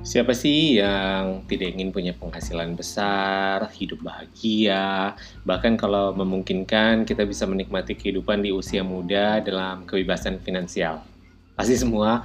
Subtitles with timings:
[0.00, 5.12] Siapa sih yang tidak ingin punya penghasilan besar, hidup bahagia,
[5.44, 11.04] bahkan kalau memungkinkan kita bisa menikmati kehidupan di usia muda dalam kebebasan finansial.
[11.52, 12.24] Pasti semua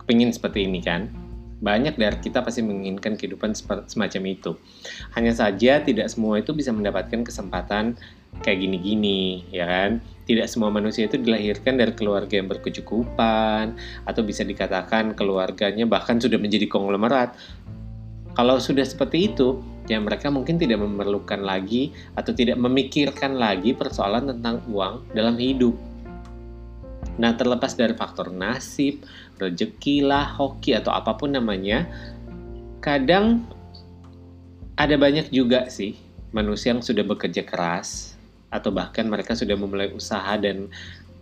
[0.00, 1.29] kepingin seperti ini kan?
[1.60, 3.52] Banyak dari kita pasti menginginkan kehidupan
[3.84, 4.56] semacam itu.
[5.12, 8.00] Hanya saja tidak semua itu bisa mendapatkan kesempatan
[8.40, 10.00] kayak gini-gini, ya kan?
[10.24, 13.76] Tidak semua manusia itu dilahirkan dari keluarga yang berkecukupan,
[14.08, 17.36] atau bisa dikatakan keluarganya bahkan sudah menjadi konglomerat.
[18.38, 19.58] Kalau sudah seperti itu,
[19.90, 25.89] ya mereka mungkin tidak memerlukan lagi atau tidak memikirkan lagi persoalan tentang uang dalam hidup
[27.18, 29.02] Nah, terlepas dari faktor nasib,
[29.40, 31.88] rezeki lah, hoki atau apa pun namanya,
[32.84, 33.44] kadang
[34.78, 35.98] ada banyak juga sih
[36.30, 38.16] manusia yang sudah bekerja keras
[38.48, 40.70] atau bahkan mereka sudah memulai usaha dan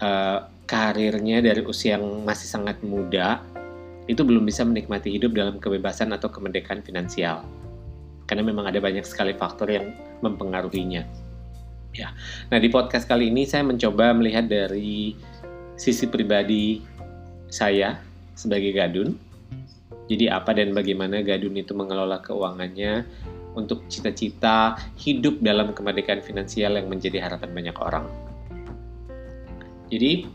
[0.00, 3.40] uh, karirnya dari usia yang masih sangat muda
[4.08, 7.44] itu belum bisa menikmati hidup dalam kebebasan atau kemerdekaan finansial.
[8.24, 9.92] Karena memang ada banyak sekali faktor yang
[10.24, 11.04] mempengaruhinya.
[11.96, 12.12] Ya.
[12.52, 15.16] Nah, di podcast kali ini saya mencoba melihat dari
[15.78, 16.82] sisi pribadi
[17.48, 18.02] saya
[18.34, 19.14] sebagai gadun.
[20.10, 23.06] Jadi apa dan bagaimana gadun itu mengelola keuangannya
[23.54, 28.06] untuk cita-cita hidup dalam kemerdekaan finansial yang menjadi harapan banyak orang.
[29.88, 30.28] Jadi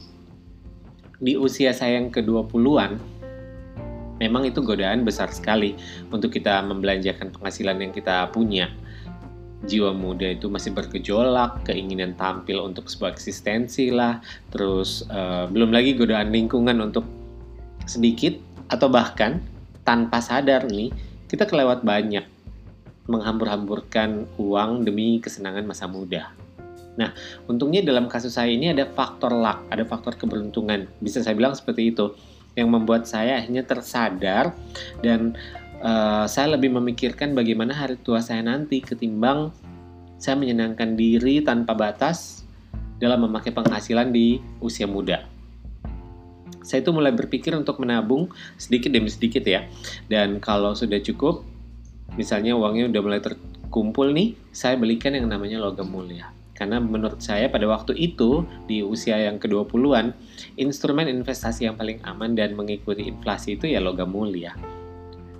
[1.24, 2.98] di usia saya yang ke-20-an
[4.18, 5.78] memang itu godaan besar sekali
[6.10, 8.70] untuk kita membelanjakan penghasilan yang kita punya
[9.64, 14.20] jiwa muda itu masih bergejolak, keinginan tampil untuk sebuah eksistensi lah,
[14.52, 17.08] terus uh, belum lagi godaan lingkungan untuk
[17.88, 18.36] sedikit
[18.72, 19.40] atau bahkan
[19.84, 20.92] tanpa sadar nih
[21.28, 22.24] kita kelewat banyak
[23.08, 26.32] menghambur-hamburkan uang demi kesenangan masa muda.
[26.94, 27.12] Nah,
[27.50, 31.90] untungnya dalam kasus saya ini ada faktor luck, ada faktor keberuntungan, bisa saya bilang seperti
[31.90, 32.14] itu,
[32.54, 34.54] yang membuat saya akhirnya tersadar
[35.02, 35.34] dan
[35.84, 39.52] uh, saya lebih memikirkan bagaimana hari tua saya nanti ketimbang
[40.18, 42.48] saya menyenangkan diri tanpa batas
[42.96, 45.28] dalam memakai penghasilan di usia muda.
[46.64, 49.68] Saya itu mulai berpikir untuk menabung sedikit demi sedikit ya.
[50.08, 51.44] Dan kalau sudah cukup,
[52.16, 56.32] misalnya uangnya udah mulai terkumpul nih, saya belikan yang namanya logam mulia.
[56.56, 60.16] Karena menurut saya pada waktu itu, di usia yang ke-20-an,
[60.56, 64.56] instrumen investasi yang paling aman dan mengikuti inflasi itu ya logam mulia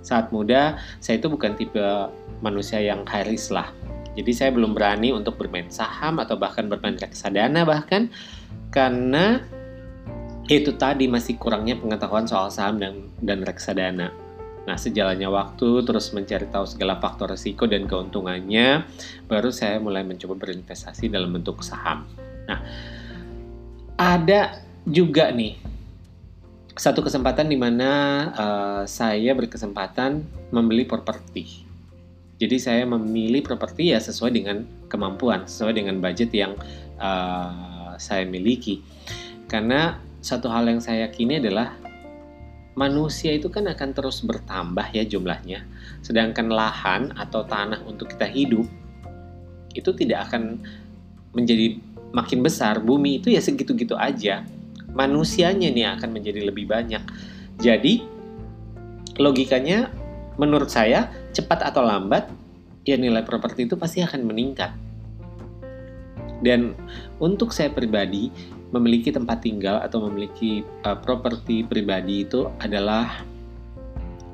[0.04, 1.80] saat muda saya itu bukan tipe
[2.44, 3.72] manusia yang high lah.
[4.14, 8.12] Jadi saya belum berani untuk bermain saham atau bahkan bermain reksadana bahkan
[8.70, 9.42] karena
[10.46, 14.12] itu tadi masih kurangnya pengetahuan soal saham dan dan reksadana.
[14.64, 18.88] Nah, sejalannya waktu terus mencari tahu segala faktor risiko dan keuntungannya,
[19.28, 22.08] baru saya mulai mencoba berinvestasi dalam bentuk saham.
[22.48, 22.64] Nah,
[24.00, 25.73] ada juga nih
[26.74, 27.90] satu kesempatan di mana
[28.34, 31.62] uh, saya berkesempatan membeli properti.
[32.34, 36.58] Jadi saya memilih properti ya sesuai dengan kemampuan, sesuai dengan budget yang
[36.98, 38.82] uh, saya miliki.
[39.46, 41.78] Karena satu hal yang saya yakini adalah
[42.74, 45.62] manusia itu kan akan terus bertambah ya jumlahnya.
[46.02, 48.66] Sedangkan lahan atau tanah untuk kita hidup
[49.78, 50.58] itu tidak akan
[51.38, 51.78] menjadi
[52.10, 52.82] makin besar.
[52.82, 54.42] Bumi itu ya segitu-gitu aja
[54.94, 57.02] manusianya nih akan menjadi lebih banyak.
[57.58, 58.06] Jadi
[59.18, 59.90] logikanya
[60.38, 62.30] menurut saya cepat atau lambat
[62.86, 64.70] ya nilai properti itu pasti akan meningkat.
[66.42, 66.74] Dan
[67.22, 68.28] untuk saya pribadi
[68.74, 73.22] memiliki tempat tinggal atau memiliki uh, properti pribadi itu adalah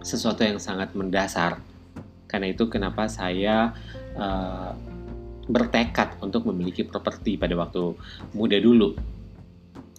[0.00, 1.60] sesuatu yang sangat mendasar.
[2.24, 3.76] Karena itu kenapa saya
[4.16, 4.72] uh,
[5.50, 7.94] bertekad untuk memiliki properti pada waktu
[8.32, 9.19] muda dulu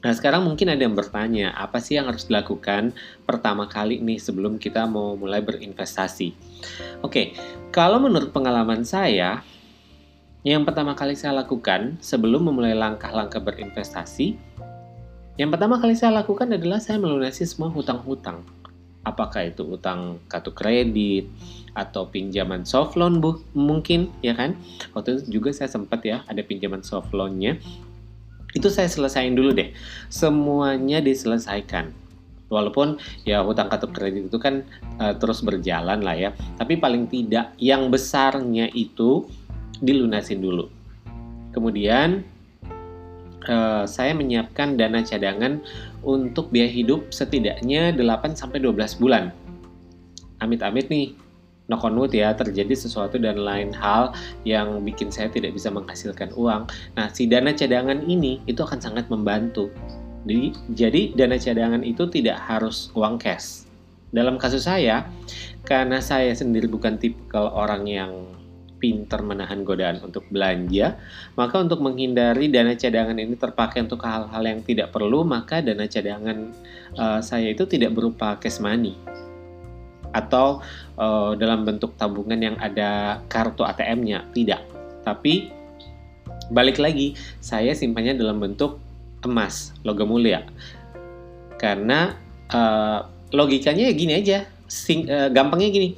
[0.01, 2.89] Nah, sekarang mungkin ada yang bertanya, apa sih yang harus dilakukan
[3.22, 6.34] pertama kali nih sebelum kita mau mulai berinvestasi?
[7.06, 7.38] Oke,
[7.69, 9.45] kalau menurut pengalaman saya,
[10.41, 14.34] yang pertama kali saya lakukan sebelum memulai langkah-langkah berinvestasi,
[15.38, 18.41] yang pertama kali saya lakukan adalah saya melunasi semua hutang-hutang.
[19.05, 21.29] Apakah itu utang kartu kredit
[21.73, 24.58] atau pinjaman soft loan bu mungkin ya kan?
[24.93, 27.58] Waktu itu juga saya sempat ya ada pinjaman soft loannya
[28.51, 29.71] itu saya selesaiin dulu deh.
[30.11, 31.91] Semuanya diselesaikan.
[32.51, 34.67] Walaupun ya hutang kartu kredit itu kan
[34.99, 36.29] uh, terus berjalan lah ya.
[36.59, 39.23] Tapi paling tidak yang besarnya itu
[39.79, 40.67] dilunasin dulu.
[41.55, 42.27] Kemudian
[43.47, 45.63] uh, saya menyiapkan dana cadangan
[46.03, 49.31] untuk biaya hidup setidaknya 8 sampai 12 bulan.
[50.43, 51.15] Amit-amit nih
[51.72, 54.12] knock on wood ya terjadi sesuatu dan lain hal
[54.44, 56.68] yang bikin saya tidak bisa menghasilkan uang.
[57.00, 59.72] Nah, si dana cadangan ini itu akan sangat membantu.
[60.28, 63.64] Jadi, jadi dana cadangan itu tidak harus uang cash.
[64.12, 65.08] Dalam kasus saya,
[65.64, 68.12] karena saya sendiri bukan tipikal orang yang
[68.82, 71.00] pinter menahan godaan untuk belanja,
[71.40, 76.52] maka untuk menghindari dana cadangan ini terpakai untuk hal-hal yang tidak perlu, maka dana cadangan
[77.00, 78.97] uh, saya itu tidak berupa cash money
[80.11, 80.59] atau
[80.99, 84.63] uh, dalam bentuk tabungan yang ada kartu ATM-nya, tidak.
[85.08, 85.52] Tapi
[86.52, 88.78] balik lagi, saya simpannya dalam bentuk
[89.23, 90.43] emas, logam mulia.
[91.58, 92.16] Karena
[92.52, 94.37] uh, logikanya ya gini aja,
[94.67, 95.90] sing, uh, gampangnya gini,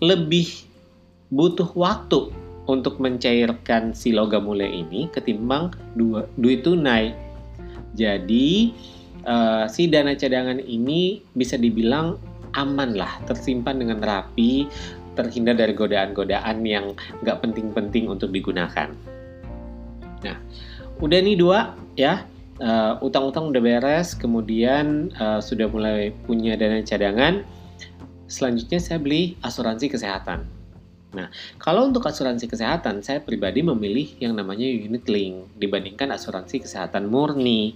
[0.00, 0.48] lebih
[1.28, 2.32] butuh waktu
[2.68, 7.16] untuk mencairkan si logam mulia ini ketimbang dua, duit tunai.
[7.96, 8.72] Jadi
[9.24, 12.20] uh, si dana cadangan ini bisa dibilang
[12.58, 14.66] aman lah, tersimpan dengan rapi,
[15.14, 18.90] terhindar dari godaan-godaan yang nggak penting-penting untuk digunakan.
[20.26, 20.36] Nah,
[20.98, 22.26] udah nih dua ya,
[22.58, 27.46] uh, utang-utang udah beres, kemudian uh, sudah mulai punya dana cadangan.
[28.26, 30.57] Selanjutnya saya beli asuransi kesehatan
[31.08, 37.08] Nah, kalau untuk asuransi kesehatan, saya pribadi memilih yang namanya unit link dibandingkan asuransi kesehatan
[37.08, 37.72] murni.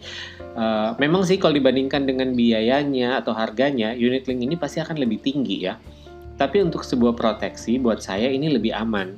[0.52, 5.24] Uh, memang sih kalau dibandingkan dengan biayanya atau harganya, unit link ini pasti akan lebih
[5.24, 5.80] tinggi ya.
[6.36, 9.16] Tapi untuk sebuah proteksi, buat saya ini lebih aman.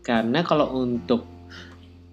[0.00, 1.28] Karena kalau untuk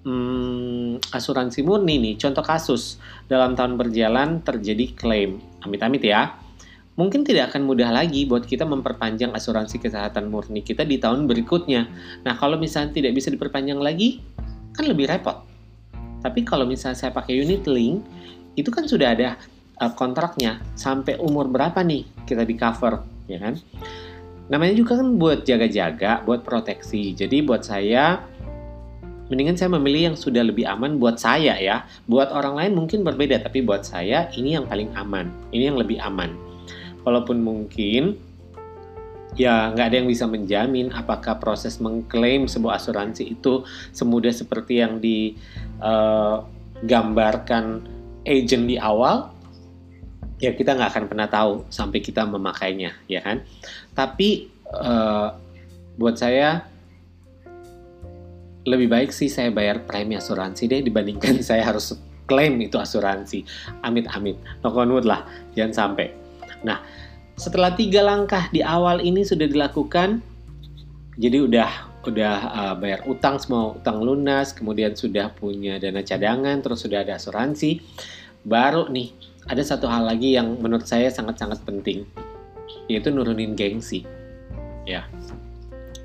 [0.03, 2.99] hmm, asuransi murni nih, contoh kasus
[3.31, 6.42] dalam tahun berjalan terjadi klaim, amit-amit ya,
[6.93, 11.89] mungkin tidak akan mudah lagi buat kita memperpanjang asuransi kesehatan murni kita di tahun berikutnya.
[12.21, 14.21] Nah, kalau misalnya tidak bisa diperpanjang lagi,
[14.77, 15.41] kan lebih repot.
[16.21, 18.05] Tapi kalau misalnya saya pakai unit link,
[18.53, 19.35] itu kan sudah ada
[19.81, 23.57] uh, kontraknya sampai umur berapa nih kita di cover, ya kan?
[24.53, 27.17] Namanya juga kan buat jaga-jaga, buat proteksi.
[27.17, 28.21] Jadi buat saya
[29.33, 31.89] mendingan saya memilih yang sudah lebih aman buat saya ya.
[32.05, 35.33] Buat orang lain mungkin berbeda, tapi buat saya ini yang paling aman.
[35.49, 36.52] Ini yang lebih aman
[37.03, 38.15] walaupun mungkin
[39.33, 45.01] ya nggak ada yang bisa menjamin apakah proses mengklaim sebuah asuransi itu semudah seperti yang
[45.01, 49.33] digambarkan uh, agent di awal
[50.43, 53.39] ya kita nggak akan pernah tahu sampai kita memakainya ya kan?
[53.95, 55.31] Tapi uh,
[55.95, 56.67] buat saya
[58.63, 61.95] lebih baik sih saya bayar premi asuransi deh dibandingkan saya harus
[62.27, 63.47] klaim itu asuransi.
[63.83, 64.35] Amit-amit.
[64.63, 65.23] No lah.
[65.55, 66.22] Jangan sampai
[66.63, 66.81] Nah,
[67.35, 70.23] setelah tiga langkah di awal ini sudah dilakukan,
[71.19, 71.69] jadi udah
[72.03, 77.15] udah uh, bayar utang semua utang lunas, kemudian sudah punya dana cadangan, terus sudah ada
[77.15, 77.79] asuransi,
[78.43, 79.15] baru nih
[79.47, 82.03] ada satu hal lagi yang menurut saya sangat-sangat penting,
[82.91, 84.03] yaitu nurunin gengsi.
[84.83, 85.07] Ya,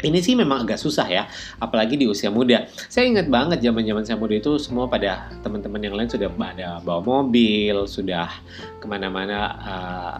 [0.06, 1.26] ini sih memang agak susah ya,
[1.58, 2.70] apalagi di usia muda.
[2.87, 7.02] Saya ingat banget zaman-zaman saya muda itu semua pada teman-teman yang lain sudah pada bawa
[7.02, 8.31] mobil, sudah
[8.78, 10.19] ke mana-mana uh,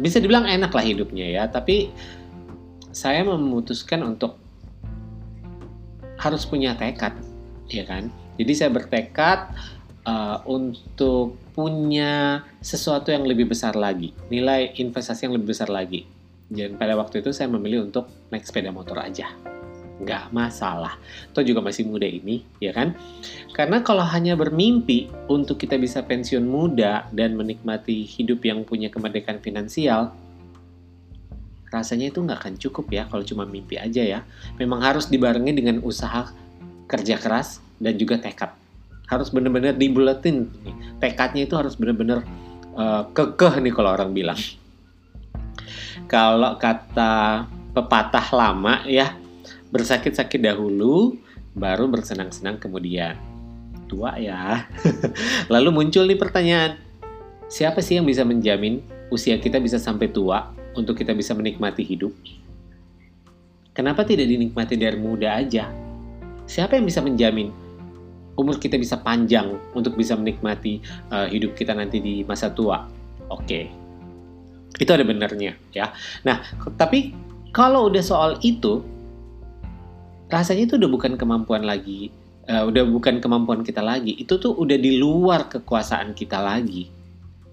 [0.00, 1.92] bisa dibilang enak lah hidupnya ya tapi
[2.90, 4.36] saya memutuskan untuk
[6.20, 7.16] harus punya tekad
[7.70, 8.12] ya kan?
[8.36, 9.52] Jadi saya bertekad
[10.04, 16.04] uh, untuk punya sesuatu yang lebih besar lagi nilai investasi yang lebih besar lagi.
[16.50, 19.30] Dan pada waktu itu saya memilih untuk naik sepeda motor aja
[20.00, 20.96] nggak masalah.
[21.30, 22.96] Atau juga masih muda ini, ya kan?
[23.52, 29.38] Karena kalau hanya bermimpi untuk kita bisa pensiun muda dan menikmati hidup yang punya kemerdekaan
[29.44, 30.16] finansial,
[31.70, 34.20] rasanya itu nggak akan cukup ya kalau cuma mimpi aja ya.
[34.56, 36.32] Memang harus dibarengi dengan usaha
[36.90, 38.50] kerja keras dan juga tekad.
[39.06, 40.50] Harus benar-benar dibuletin.
[40.98, 42.26] Tekadnya itu harus benar-benar
[42.74, 44.38] uh, kekeh nih kalau orang bilang.
[46.10, 49.14] Kalau kata pepatah lama ya,
[49.70, 51.18] bersakit-sakit dahulu,
[51.54, 53.18] baru bersenang-senang kemudian.
[53.90, 54.70] Tua ya.
[55.52, 56.78] Lalu muncul nih pertanyaan,
[57.50, 62.14] siapa sih yang bisa menjamin usia kita bisa sampai tua untuk kita bisa menikmati hidup?
[63.74, 65.70] Kenapa tidak dinikmati dari muda aja?
[66.46, 67.50] Siapa yang bisa menjamin
[68.34, 72.86] umur kita bisa panjang untuk bisa menikmati uh, hidup kita nanti di masa tua?
[73.30, 73.64] Oke, okay.
[74.82, 75.94] itu ada benernya ya.
[76.26, 76.42] Nah,
[76.74, 77.14] tapi
[77.54, 78.82] kalau udah soal itu,
[80.30, 82.14] rasanya itu udah bukan kemampuan lagi
[82.50, 84.18] uh, udah bukan kemampuan kita lagi.
[84.18, 86.90] Itu tuh udah di luar kekuasaan kita lagi.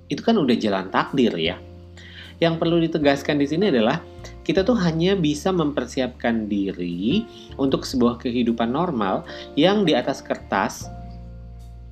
[0.09, 1.61] Itu kan udah jalan takdir ya.
[2.41, 4.01] Yang perlu ditegaskan di sini adalah
[4.45, 7.25] kita tuh hanya bisa mempersiapkan diri
[7.57, 9.25] untuk sebuah kehidupan normal
[9.57, 10.87] yang di atas kertas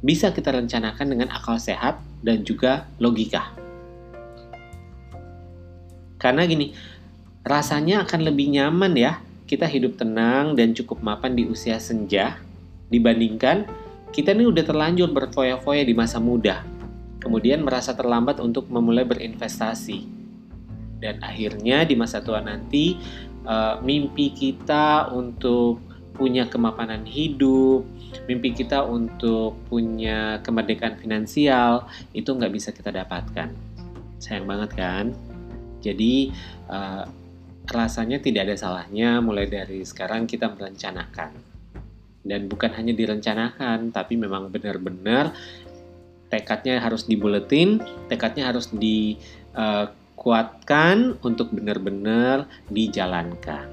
[0.06, 3.58] bisa kita rencanakan dengan akal sehat dan juga logika.
[6.22, 6.78] Karena gini,
[7.42, 12.42] rasanya akan lebih nyaman ya kita hidup tenang dan cukup mapan di usia senja
[12.90, 13.66] dibandingkan
[14.16, 16.64] kita ini udah terlanjur berfoya-foya di masa muda,
[17.20, 20.16] kemudian merasa terlambat untuk memulai berinvestasi.
[21.04, 22.98] dan akhirnya di masa tua nanti
[23.46, 25.78] uh, mimpi kita untuk
[26.16, 27.84] punya kemapanan hidup,
[28.26, 31.86] mimpi kita untuk punya kemerdekaan finansial
[32.16, 33.52] itu nggak bisa kita dapatkan.
[34.24, 35.06] Sayang banget kan?
[35.84, 36.32] Jadi
[36.72, 37.04] uh,
[37.70, 41.32] rasanya tidak ada salahnya mulai dari sekarang kita merencanakan.
[42.26, 45.30] Dan bukan hanya direncanakan, tapi memang benar-benar
[46.30, 47.78] tekadnya harus dibuletin,
[48.10, 49.38] tekadnya harus dikuatkan
[51.14, 53.70] uh, untuk benar-benar dijalankan.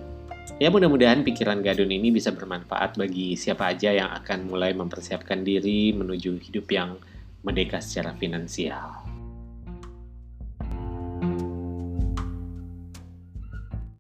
[0.61, 5.90] Ya mudah-mudahan pikiran Gadun ini bisa bermanfaat bagi siapa aja yang akan mulai mempersiapkan diri
[5.96, 7.00] menuju hidup yang
[7.42, 9.01] merdeka secara finansial.